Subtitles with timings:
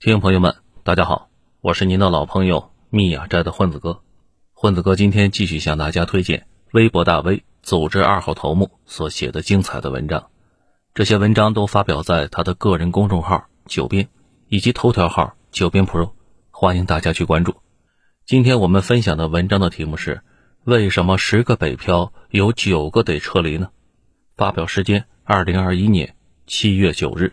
[0.00, 1.28] 听众朋友们，大家好，
[1.60, 4.00] 我是您的老朋友密雅斋的混子哥。
[4.52, 10.28] 混子哥今天继续向大家推荐微博大 V 组织二号头目所写的精彩的文章。
[10.94, 14.08] 这些文章都发表在他的个人公众号“九编”
[14.46, 16.12] 以及头条号“九编 Pro”，
[16.52, 17.56] 欢迎大家去关注。
[18.24, 20.20] 今天我们分享的文章的题目是：
[20.62, 23.70] 为什么十个北漂有九个得撤离呢？
[24.36, 26.14] 发表时间：二零二一年
[26.46, 27.32] 七月九日。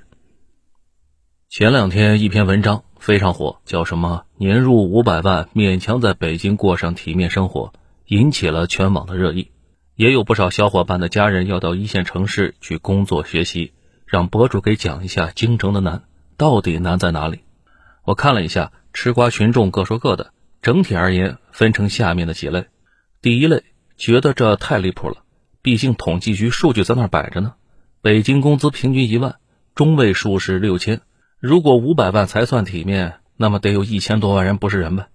[1.58, 7.72] 前两天一篇文章非常火，叫什么“年入五百万，勉强在北京过上体面生活”，
[8.08, 9.52] 引起了全网的热议。
[9.96, 13.72] 也有不少小伙伴的家人要到一线城市去工作学习，
[14.05, 16.04] 让博主给讲一下京城的难
[16.36, 17.40] 到底难在哪里。
[18.04, 22.66] 我看了一下，吃瓜群众各说各的，整体而言分成下面的几类。
[23.22, 23.63] 第一类
[23.96, 25.24] 觉得这太离谱了，
[25.62, 27.54] 毕竟统计局数据在那摆着呢，
[28.02, 29.38] 北京工资平均一万，
[29.74, 30.99] 中位数是六千。
[31.45, 35.09] 如果五百万才算体面，那么得有一千多万人不是人呗。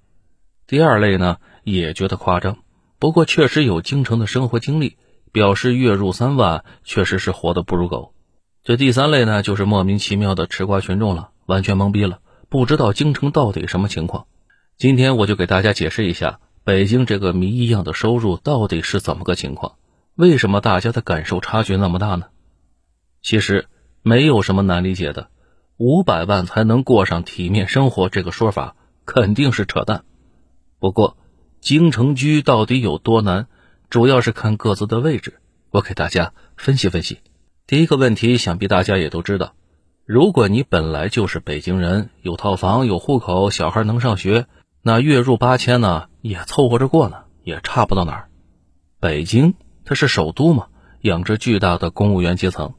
[0.68, 2.58] 第二类呢，也觉得夸张，
[3.00, 4.96] 不过确实有京城的生活经历，
[5.32, 8.14] 表示月入三万确实是活得不如狗。
[8.62, 14.26] 这第三类呢，就是莫名其妙的吃瓜群众了，完全懵逼了，不知道京城到底什么情况。
[14.78, 19.74] 今天我就给大家解释一下，北京这个谜一样的收入到底是怎么个情况，
[20.14, 22.26] 为什么大家的感受差距那么大呢？
[23.20, 23.66] 其实
[24.02, 25.26] 没有什么难理解的。
[25.82, 30.04] 五百万才能过上体面生活，这个说法肯定是扯淡。
[30.78, 31.16] 不过，
[31.62, 33.46] 京城居到底有多难，
[33.88, 35.40] 主要是看各自的位置。
[35.70, 37.20] 我给大家分析分析。
[37.66, 39.54] 第一个问题，想必大家也都知道：
[40.04, 44.48] 如果你本来就是北京人，有套房、有户口，小孩能上学，
[44.82, 48.28] 那月入八千呢，也凑合着过呢，也差不到哪儿。
[49.00, 49.54] 北京
[49.86, 50.66] 它是首都嘛，
[51.00, 52.74] 养着巨大的公务员阶层，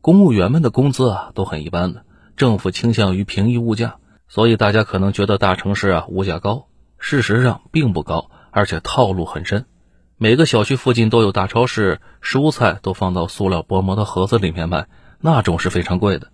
[0.00, 2.05] 公务员们的工资啊都很一般的。
[2.36, 3.96] 政府倾向于平抑物价，
[4.28, 9.64] 所以大家可能觉得大城市啊物价高，事实上并不高，而且套路很深。
[10.18, 14.86] 每个小区附近都有大超市，蔬菜都放到塑料薄膜的盒子里面卖，
[15.18, 16.30] 那种是非常贵的。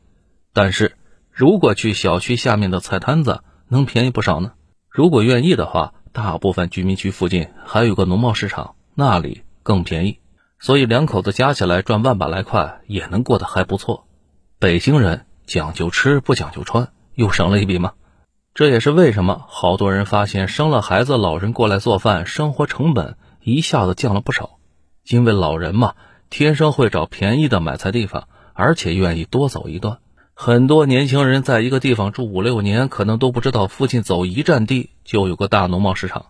[0.53, 0.97] 但是
[1.31, 4.53] 如果去小区下面的菜摊子，能便宜不少呢。
[4.89, 10.19] 如果愿意的话，大部分居民区附近还有个农贸市场，那里更便宜。
[10.59, 14.07] 所以两口子加起来赚万把来块，也能过得还不错。
[14.59, 15.27] 北京人。
[15.53, 17.93] 讲究吃不讲究穿，又省了一笔吗？
[18.55, 24.59] 这也是为什么好多人发现生了孩子，老人过来做饭，生活成本一下子降了不少。
[25.07, 25.93] 因为老人嘛，
[26.31, 29.99] 天生会找便宜的买菜地方，而且愿意多走一段。
[30.33, 36.25] 很多年轻人在一个地方住五六年，可能都不知道附近走一站地就有个大农贸市场。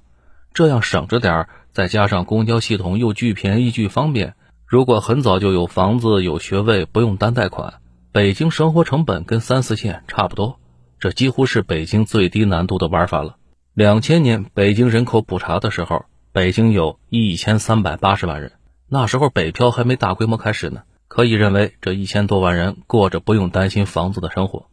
[0.53, 4.35] 这样省着点儿，再加上公交系统又巨便宜巨方便，
[4.67, 7.75] 如果很早就有房子有学位，不用担贷款。
[8.13, 10.61] 北京生活成本跟三四线差不多，
[11.01, 13.37] 这几乎是北京最低难度的玩法了。
[13.73, 18.53] 两千年北京人口普查的时候，北京有一千三百八十万人，
[18.87, 20.83] 那时候北漂还没大规模开始呢。
[21.09, 24.67] 可以认为这一千多万人过着不用担心房子的生活。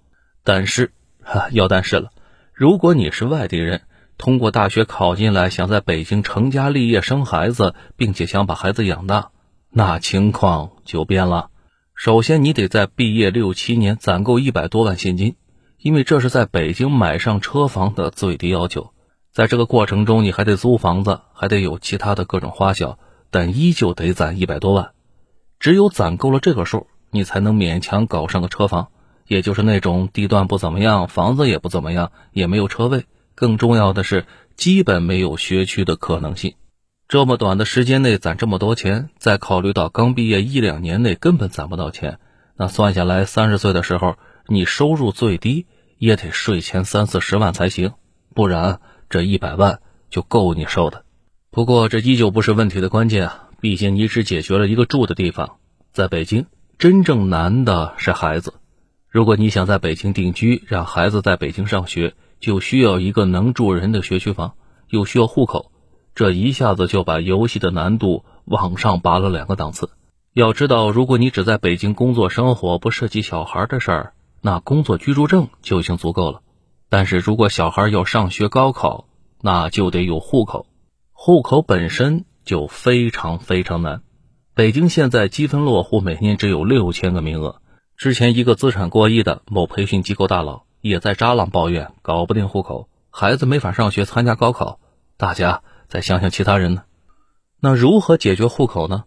[0.43, 0.91] 但是，
[1.23, 2.09] 哈， 要但是了，
[2.53, 3.83] 如果你是外地人，
[4.17, 9.31] 通过大学考进来，想在北京成家立业、生孩子，并且想把孩子养大，
[9.69, 11.51] 那情况就变了。
[11.99, 15.35] 首先，你得在毕业六七年攒够一百多万现金，
[15.77, 18.93] 因为这是在北京买上车房的最低要求。
[19.33, 22.97] 在这个过程中，你还得租房子，还得有其他的各种花销，
[23.31, 24.91] 但依旧得攒一百多万。
[25.59, 28.87] 只有攒够了这个数，你才能勉强搞上个车房，
[29.27, 36.53] 也就是那种地段不怎么样，房子也不怎么样，也没有车位，更重要的是，基本没有学区的可能性。
[37.09, 42.19] 这么短的时间内攒这么多钱，再考虑到刚毕业一两年内根本攒不到钱，
[42.55, 45.65] 那算下来，三十岁的时候你收入最低
[45.97, 47.93] 也得税前三四十万才行，
[48.35, 49.79] 不然这一百万
[50.11, 51.03] 就够你受的。
[51.49, 55.57] 不过这依旧不是问题的关键啊，毕竟你只解决了一个住的地方。
[55.91, 56.45] 在北京，
[56.77, 58.53] 真正难的是孩子。
[59.09, 64.53] 如果你想在北京定居，让孩子在北京上学，就需要一个能住人的学区房，
[64.89, 65.71] 又需要户口。
[66.19, 69.89] 这一下子就把游戏的难度往上拔了两个档次。
[70.33, 76.41] 要知道，如果你只在北京工作生活，不涉及小孩的事儿，那工作居住证就已经足够了。
[76.89, 79.05] 但是如果小孩要上学、高考，
[79.41, 80.65] 那就得有户口，
[81.13, 84.01] 户口本身就非常非常难。
[84.53, 87.61] 北京现在积分落户每年只有六千个名额。
[87.95, 94.81] 之前一个资产过亿的某培训机构大佬也在扎浪抱怨，搞不定户口，孩子没法上学、参加高考。
[95.15, 95.61] 大家。
[95.89, 96.83] 再想想其他人呢？
[97.59, 99.05] 那如何解决户口呢？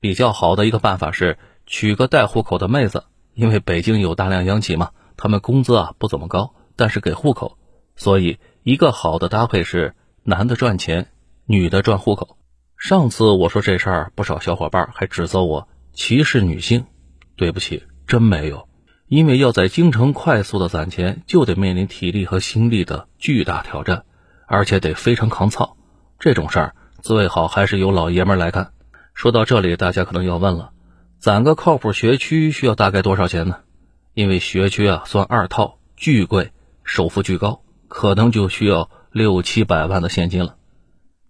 [0.00, 3.04] 比较好的一个办法是娶个带户口的妹子，
[3.34, 7.58] 因为北京有大量央企嘛，他们工资啊不怎么高，但是给户口。
[7.94, 11.08] 所以，一个好的搭配是男的赚钱，
[11.44, 12.38] 女的赚户口。
[12.76, 16.86] 上次我说这事儿，不少小伙伴还指责我歧视女性。
[17.36, 18.68] 对不起，真没有。
[19.08, 24.04] 因为要在京城快速的攒钱，就得面临体力和心力的巨大挑战，
[24.46, 25.76] 而且得非常抗操。
[26.18, 28.72] 这种事儿最好还是由老爷们来干。
[29.14, 30.72] 说到这里，大家可能要问了：
[31.18, 33.58] 攒个靠谱学区需要大概多少钱呢？
[34.14, 36.52] 因为学区啊算二套，巨贵，
[36.84, 37.60] 首付巨高。
[37.86, 40.56] 可能就需要六七百万的现金了。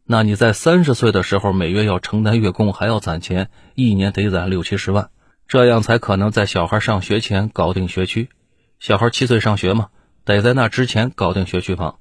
[0.07, 5.11] 那你在三十岁的时候，每月要承担月供，还要攒钱，一年得攒六七十万，
[5.47, 8.31] 这样才可能在小孩上学前搞定学区。
[8.79, 9.89] 小孩七岁上学嘛，
[10.25, 11.99] 得在那之前搞定学区房。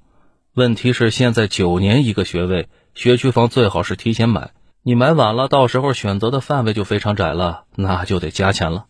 [0.56, 4.52] 问题是现在九年一个学位，学区房最好是提前买，
[4.84, 8.86] 你买晚了，到时候选择的范围就非常窄了，那就得加钱了。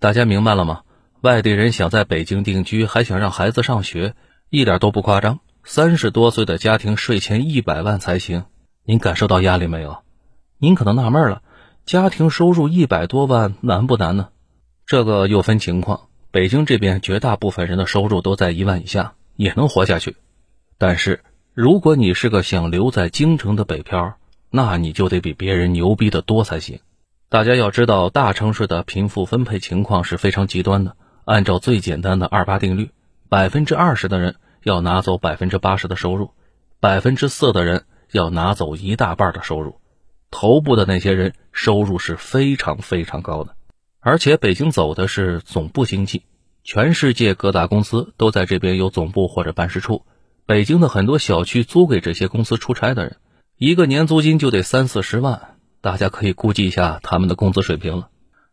[0.00, 0.80] 大家明白了吗？
[1.20, 4.16] 外地人想在北京定居，还想让孩子上学。
[4.50, 8.46] 一点都不夸张，三十多岁的家庭税前一百万才行。
[8.84, 9.98] 您感受到压力没有？
[10.58, 11.42] 您可能纳闷了，
[11.86, 14.30] 家庭收入一百多万难不难呢？
[14.84, 16.08] 这个又分情况。
[16.32, 20.16] 北京这边绝大部分人的收入都在一万以下，也能活下去。
[20.78, 21.22] 但是
[21.52, 24.16] 如果你是个想留在京城的北漂，
[24.50, 26.80] 那你就得比别人牛逼的多才行。
[27.28, 30.96] 大家要知道，大城市的贫富分配情况是非常极端的。
[31.24, 32.90] 按照最简单的二八定律，
[33.28, 34.36] 百分之二十的人。
[34.64, 36.30] 要拿走百分之八十的收入，
[36.80, 39.78] 百分之四的人要拿走一大半的收入，
[40.30, 43.56] 头部的那些人收入是非常非常高的，
[44.00, 46.22] 而且北京走的是总部经济，
[46.62, 50.06] 全世界各大公司都在这边有总部或者办事处，
[50.46, 53.16] 北京的很多小区租给这些公司出差的人，
[53.56, 58.08] 一个年租金就得三四十万，大家可以估计一下他们的工资水平了。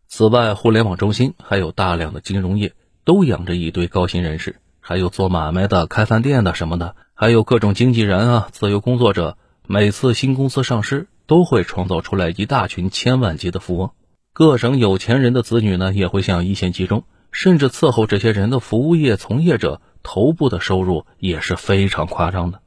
[0.07, 2.73] 此外，互联网中心还有大量的金融业
[3.03, 4.55] 都养着一堆高薪人士。
[4.79, 9.37] 还有做买卖的、开饭店的什么的，还有各种经纪人啊、自由工作者。
[9.67, 13.91] 每次新公司上市，都会创造出来一大群千万级的富翁。
[14.33, 22.61] 各省有钱人的子女呢，也会向一线集中，甚至伺候这些人的服务业从业者，头部的收入也是非常夸张的。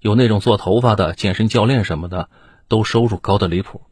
[0.00, 2.28] 有那种做头发的、健身教练什么的，
[2.68, 3.82] 都收入高的离谱。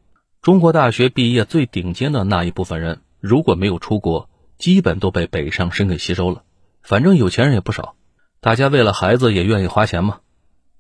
[0.41, 6.43] 中国大学毕业最顶尖的那一部分人，如果没有出国，基本都被北上深给吸收了。
[6.83, 7.97] 反正有钱人也不少，
[8.41, 10.21] 大家为了孩子也愿意花钱嘛。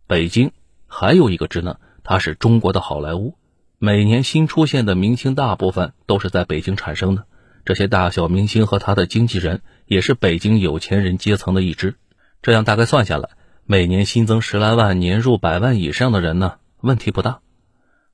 [0.06, 0.52] 北京
[0.86, 3.34] 还有一个职能，它是中国的好莱坞，
[3.78, 7.24] 每年新出现的明星大部分都是在北京产生的。
[7.64, 11.96] 这些大小明星和他的经纪人也是北京有钱人阶层的一支。
[12.42, 13.30] 这样大概算下来，
[13.64, 17.40] 每年新增十来万年入百万以上的人呢，问题不大。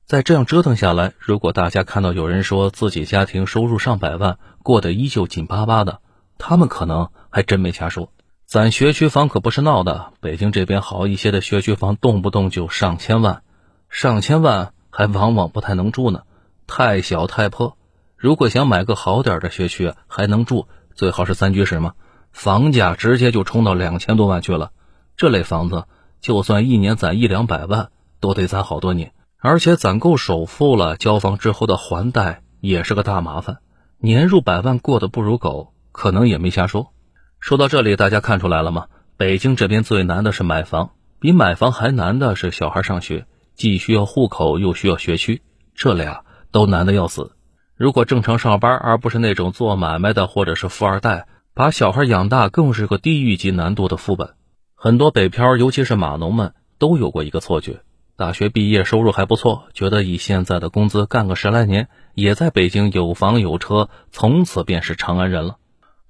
[0.07, 6.01] 再这样折腾下来，如果大家看到有人说自己家庭收入上百万，过得依旧紧巴巴的。
[6.37, 8.13] 他们可能还真没瞎说，
[8.45, 10.13] 攒学区房可不是闹的。
[10.21, 13.43] 北京这边好一些的学区房，动不动就上千万，
[13.89, 16.23] 上千万还往往不太能住呢，
[16.67, 17.77] 太小太破。
[18.17, 21.95] 如果想买个好点的学区还能住，最好是三居室嘛，
[22.35, 24.73] 房价直接就冲到两千多万去了。
[25.17, 25.85] 这类房子，
[26.21, 27.89] 就算一年攒一两百万，
[28.21, 33.59] 都得攒好多年，而且攒够首付了，交房之后的还贷也是个大麻烦，
[33.99, 35.73] 年入百万过得不如狗。
[35.93, 36.93] 可能也没瞎说。
[37.39, 38.87] 说到这里，大家看出来了吗？
[39.17, 40.91] 北京这边最难的是买房，
[41.21, 45.41] 比买房还难的是小孩上学，既需要户口又需要学区，
[45.73, 47.37] 这俩都难的要死。
[47.77, 54.31] 如果正常上班，而不是那种做买卖的或者是富二代，把小孩养大更是个地狱级难度的副本。
[54.75, 57.83] 很多北漂，尤其是码农们，都有过一个错觉：
[58.17, 65.59] 大学毕业收入还不错，觉得以现在的工资干个十来年，也在北京有房有车，从此便是长安人了。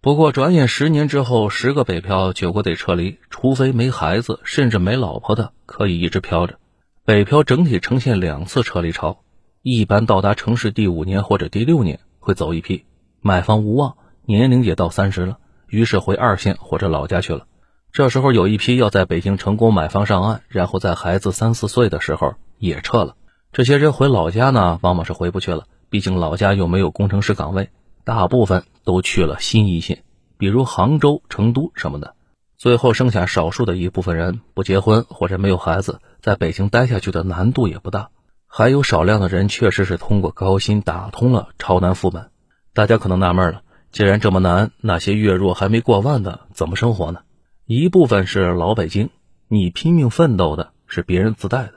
[0.01, 6.59] 不过，转眼十年之后，十个北漂九个得撤离，除非没孩子，甚至没老婆的，可以一直漂着。
[7.05, 9.19] 北漂整体呈现两次撤离潮，
[9.61, 12.87] 一般到达城市第五年或者第六年会走一批，
[13.21, 17.47] 买房无望，年龄也到三十了，于是回二线或者老家去了。
[17.93, 23.17] 这时候有一批要在北京成功买房上岸，然后在孩子三四岁的时候也撤了。
[23.53, 27.71] 这些人回老家呢，往往是回不去了，毕竟老家又没有工程师岗位。
[28.03, 30.03] 大部分都去了新一线，
[30.37, 32.15] 比如杭州、成都什么的。
[32.57, 38.09] 最后剩下少数的一部分人不结婚或者没有孩子，在北京待下去的难度也不大。
[38.47, 42.31] 还有少量的人确实是通过高薪打通了超南副本。
[42.73, 43.63] 大家可能纳闷了，
[43.95, 47.21] 既然这么难，那些月入还没过万的怎么生活呢？
[47.65, 49.11] 一部分是老北京，
[49.47, 51.75] 你拼命奋斗的是别人自带的，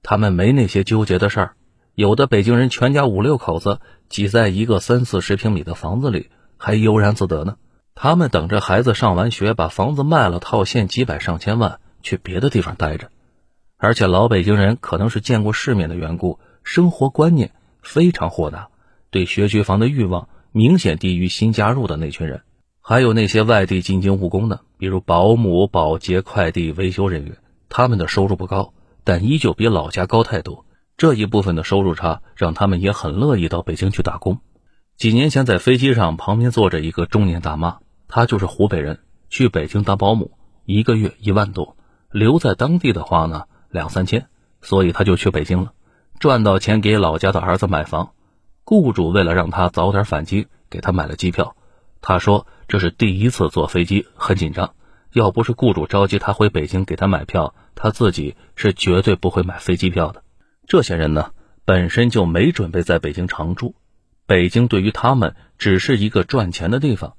[0.00, 1.56] 他们没那些纠结的事儿。
[1.96, 7.56] 有的北京人全家五六口子挤在一个三四十平米的房子里，还悠然自得呢。
[7.96, 13.10] 他们等着孩子上完学，把房子卖了套现几百上千万，去别的地方待着。
[13.76, 17.50] 而且老北京人可能是见过世面的缘故，生活观念
[17.82, 18.68] 非常豁达，
[19.10, 22.40] 对学区房的欲望明显低于新加入的那群人。
[22.80, 27.36] 还有那些外地进京务工的，比如保姆、保洁、快递、维修人员，
[27.68, 28.72] 他们的收入不高，
[29.04, 30.64] 但依旧比老家高太多。
[30.96, 34.38] 这一部分的收入差，让他们也很乐意到北京去打工。
[34.96, 37.80] 几年前在飞机上，旁边坐着一个中年大妈。
[38.08, 40.30] 她就是湖北人，去北京当保姆，
[40.64, 41.76] 一个月一万多，
[42.10, 44.28] 留在当地的话呢，两三千，
[44.62, 45.72] 所以她就去北京了，
[46.18, 48.12] 赚到钱给老家的儿子买房。
[48.68, 51.54] 雇主为了让他早点返京，给他买了机票。
[52.02, 54.74] 他说这是第一次坐飞机，很紧张。
[55.12, 60.24] 要不是雇主着急他回北京给他买票，他自己是绝对不会买飞机票的。
[60.66, 61.30] 这些人呢，
[61.64, 63.76] 本身就没准备在北京常住，
[64.26, 67.14] 北京对于他们只是一个赚钱的地方。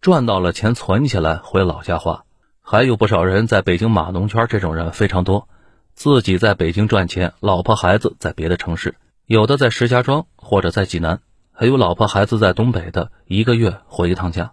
[0.00, 2.22] 赚到了钱存起来回老家花，
[2.60, 5.48] 还有不少人在北京码农圈，这种人非常多。
[5.94, 8.94] 自己在北京赚钱，老婆孩子在别的城市，
[9.32, 11.20] 有的在石家庄或者在济南，
[11.52, 14.52] 还有老婆孩子在东北的，一个月回一趟家。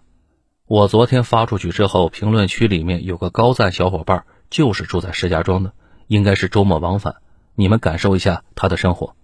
[0.66, 5.74] 我昨天发出去之后，评论区里面有个高赞小伙伴，就是住在石家庄的，
[6.06, 7.16] 应该是周末往返。
[7.56, 9.14] 你们感受一下他的生活。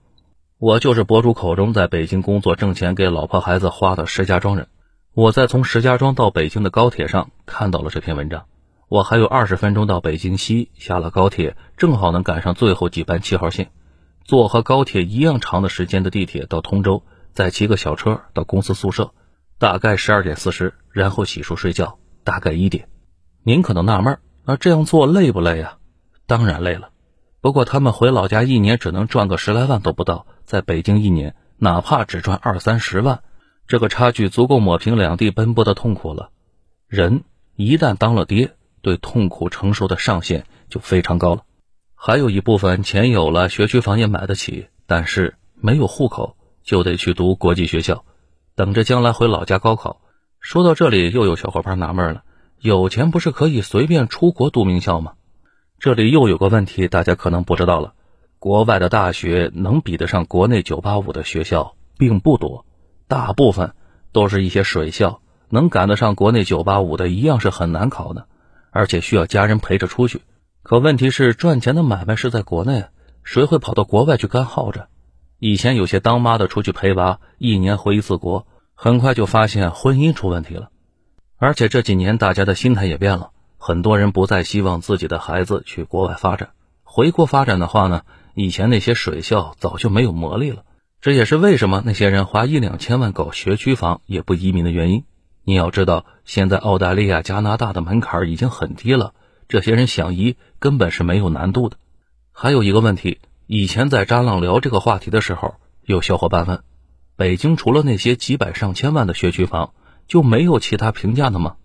[0.58, 4.68] 我就是博主口中在北京工作挣钱给老婆孩子花的石家庄人。
[5.14, 8.44] 我在从石家庄到北京的高铁上看到了这篇文章。
[8.90, 13.70] 我还有二十分钟到北京西，下了高铁正好能赶上最后几班七号线，
[14.26, 19.12] 坐和高铁一样长的时间的地铁到通州，再骑个小车到公司宿舍，
[19.56, 22.88] 大概十二点四十，然后洗漱睡觉，大概一点。
[23.44, 25.78] 您可能纳闷，那这样做累不累啊？
[26.26, 26.90] 当然累了。
[27.40, 33.22] 不过他们回老家一年只能赚个十来万都不到，在北京一年哪怕只赚二三十万。
[33.68, 36.30] 这个差距足够抹平两地奔波的痛苦了。
[36.88, 37.22] 人
[37.54, 41.44] 一旦当了爹，对痛苦承受的上限就非常高了。
[42.06, 48.04] 还有一部分钱有了，学区房也买得起，但是没有户口，就得去读国际学校，
[48.54, 50.00] 等着将来回老家高考。
[50.38, 52.22] 说到这里，又有小伙伴纳闷了：
[52.60, 55.14] 有钱不是可以随便出国读名校吗？
[55.80, 57.94] 这里又有个问题，大家可能不知道了：
[58.38, 62.64] 国外的大学能比得上国内985的学校并不多。
[63.08, 63.74] 大部分
[64.12, 68.28] 都是一些水校，能赶得上国内985的，一样是很难考的，
[68.70, 70.20] 而且需要家人陪着出去。
[70.68, 72.86] 可问题是，赚钱的买卖是在国内，
[73.22, 74.88] 谁会跑到国外去干耗着？
[75.38, 80.70] 以前有些当妈的出去陪娃，一年回一次国，很快就发现婚姻出问题了。
[81.36, 86.48] 而且这几年大家的心态也变了，很多人不再希望自己的孩子去国外发展。
[86.82, 88.02] 回国发展的话呢，
[88.34, 90.64] 以前那些水校早就没有魔力了。
[91.00, 95.04] 这也是为什么那些人花一两千万搞学区房也不移民的原因。
[95.44, 99.14] 你要知道，现在澳大利亚、加拿大的门槛已经很低了，
[99.48, 101.76] 这些人想移根本是没有难度的。
[102.32, 106.62] 还有一个问题，以前在扎浪聊这个话题的时候，有小伙伴问：
[107.16, 109.72] 北京除了那些几百上千万的学区房，
[110.06, 111.56] 就没有其他平价的吗？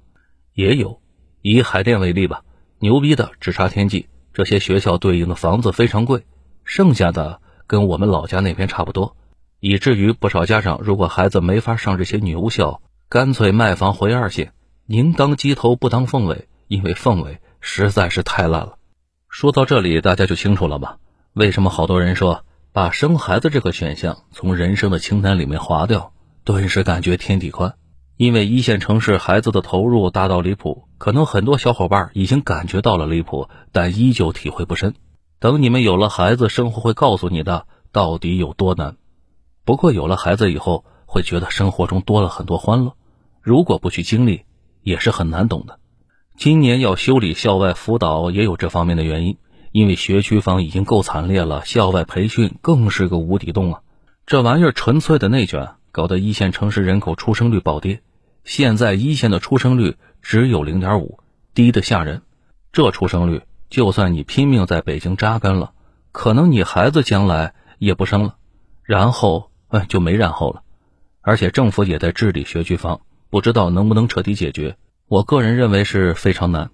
[0.53, 1.01] 也有，
[1.41, 2.43] 以海淀为例吧，
[2.79, 6.25] 牛逼的只差天际，这些学校对应的房子非常贵，
[6.63, 9.15] 剩下的跟我们老家那边差不多。
[9.59, 14.53] 以至于不少家长，如果孩子没法上这些牛校，干脆卖房回二线，
[14.85, 18.77] 宁当鸡头不当凤尾，因为凤尾实在是太烂了。
[19.29, 20.97] 说到这里，大家就清楚了吧？
[21.33, 26.11] 为什么好多人说把生孩子这个选项从人生的清单里面划掉，
[26.43, 27.75] 顿时感觉天地宽？
[28.17, 34.93] 因为一线城市孩子的投入大到离谱，可能很多小伙伴已经感觉到了离谱，但依旧体会不深。
[35.39, 38.97] 等你们有了孩子，生活会告诉你的到底有多难。
[39.63, 42.95] 不过有了孩子以后，会觉得生活中多了很多欢乐。
[43.41, 44.43] 如果不去经历，
[44.83, 45.79] 也是很难懂的。
[46.41, 49.37] 今年要修理校外辅导，也有这方面的原因。
[49.71, 53.81] 因为学区房已经够惨烈了，校外培训更是个无底洞啊！
[54.25, 58.01] 这玩意儿纯粹的内卷，搞得一线城市人口出生率暴跌。
[58.43, 61.19] 现在一线的出生率只有零点五，
[61.53, 62.23] 低的吓人。
[62.71, 65.73] 这出生率，就算你拼命在北京扎根了，
[66.11, 68.37] 可能你孩子将来也不生了，
[68.81, 69.51] 然后。
[69.67, 70.63] 哎，就没然后了，
[71.21, 74.75] 而且政府也在治理学区房，不知道能不能彻底解决。
[75.11, 76.69] 我个人认为是非常难。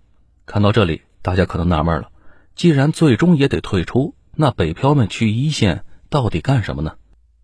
[0.45, 2.11] 看到这里，大家可能纳闷了：
[2.53, 6.97] 既然最终也得退出，那北漂们去一线到底干什么呢？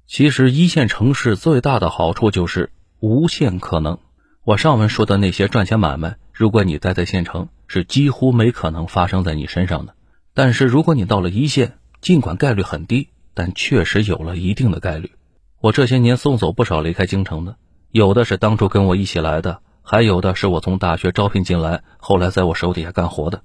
[0.06, 3.98] 其实，一线城市最大的好处就是无限可能。
[4.44, 9.96] 我上文说的那些赚钱买卖，如果你待在县城，是几乎没可能发生在你身上的。
[10.36, 15.14] 但是，如果你到了一线，尽管概率很低，但确实有了一定的概率。
[15.60, 17.56] 我这些年送走不少离开京城的，
[17.90, 23.44] 有的是当初跟我一起来的，还有的是我从大学招聘进来，后来在我手底下干活的。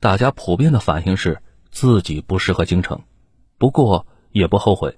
[0.00, 3.02] 大家普遍的反应是自己不适合京城，
[3.58, 4.96] 不过也不后悔。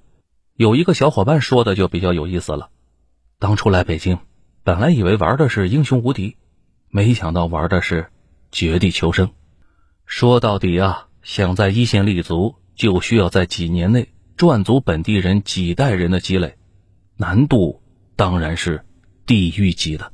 [0.55, 2.71] 有一个小伙伴说的就比较有意思了：
[3.39, 4.19] 当初来北京，
[4.63, 6.37] 本来以为玩的是英雄无敌，
[6.89, 8.07] 没想到玩的是
[8.53, 9.31] 绝地求生。
[10.07, 16.57] 说到底啊，想在一线立足，就需要在几年内赚足本地人几代人的积累，
[17.17, 17.83] 难度
[18.15, 18.85] 当然是
[19.27, 20.13] 地狱级的。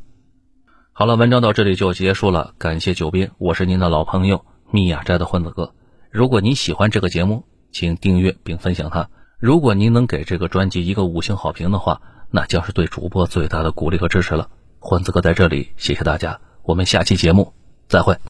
[0.94, 5.72] 好了，文章到这里就结束了，感谢九斌，我是您的老朋友密雅斋的混子哥。
[6.10, 9.08] 如果您喜欢这个节目，请订阅并分享它。
[9.38, 14.50] 如果您能给这个专辑一个五星好评的话，那将是对主播最大的鼓励和支持了。
[14.80, 17.54] 混子哥在这里，谢谢大家，我们下期节目
[17.88, 18.18] 再会。